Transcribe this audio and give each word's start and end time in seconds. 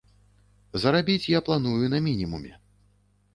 Зарабіць 0.85 1.29
я 1.37 1.41
планую 1.49 1.85
па 1.93 1.99
мінімуме. 2.07 2.51